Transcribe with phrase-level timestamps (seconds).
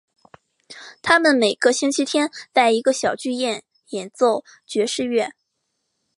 [1.03, 5.33] 他们每个星期天在一个小剧院演奏爵士乐。